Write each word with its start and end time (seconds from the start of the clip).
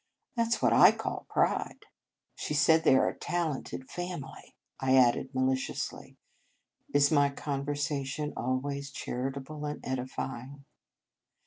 That 0.35 0.47
s 0.47 0.61
what 0.63 0.73
/call 0.97 1.27
pride."" 1.27 1.83
She 2.35 2.55
says 2.55 2.81
they 2.81 2.95
are 2.95 3.09
a 3.09 3.15
talented 3.19 3.87
fam 3.87 4.21
91 4.21 4.21
In 4.21 4.25
Our 4.25 4.31
Convent 4.31 4.45
Days 4.47 4.81
ily," 4.81 4.97
I 4.97 5.07
added 5.07 5.35
maliciously.(" 5.35 6.17
Is 6.95 7.11
my 7.11 7.29
conversation 7.29 8.33
always 8.35 8.89
charitable 8.89 9.63
and 9.67 9.79
edifying? 9.85 10.65